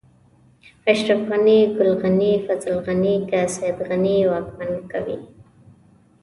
[0.91, 5.17] اشرف غني، ګل غني، فضل غني، که سيد غني واکمن کوي.